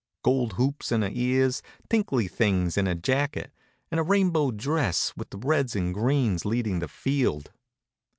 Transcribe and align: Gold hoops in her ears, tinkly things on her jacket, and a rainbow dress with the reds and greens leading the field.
Gold 0.23 0.53
hoops 0.53 0.91
in 0.91 1.03
her 1.03 1.11
ears, 1.13 1.61
tinkly 1.87 2.27
things 2.27 2.75
on 2.75 2.87
her 2.87 2.95
jacket, 2.95 3.53
and 3.91 3.99
a 3.99 4.03
rainbow 4.03 4.49
dress 4.49 5.13
with 5.15 5.29
the 5.29 5.37
reds 5.37 5.75
and 5.75 5.93
greens 5.93 6.43
leading 6.43 6.79
the 6.79 6.87
field. 6.87 7.51